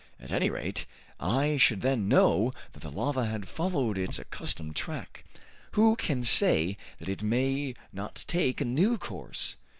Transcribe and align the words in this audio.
"At 0.19 0.31
any 0.31 0.49
rate, 0.49 0.87
I 1.19 1.57
should 1.57 1.81
then 1.81 2.07
know 2.07 2.55
that 2.73 2.79
the 2.79 2.89
lava 2.89 3.27
had 3.27 3.47
followed 3.47 3.99
its 3.99 4.17
accustomed 4.17 4.75
track. 4.75 5.23
Who 5.73 5.95
can 5.95 6.23
say 6.23 6.75
that 6.97 7.07
it 7.07 7.21
may 7.21 7.75
not 7.93 8.25
take 8.27 8.59
a 8.61 8.65
new 8.65 8.97
course? 8.97 9.57